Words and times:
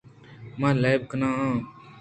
من 0.59 0.73
لیب 0.83 1.01
کن 1.09 1.21
آں 1.29 1.53